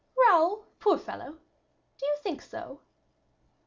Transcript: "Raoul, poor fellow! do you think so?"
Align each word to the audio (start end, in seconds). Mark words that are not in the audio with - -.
"Raoul, 0.17 0.65
poor 0.79 0.97
fellow! 0.97 1.33
do 1.99 2.05
you 2.07 2.17
think 2.23 2.41
so?" 2.41 2.79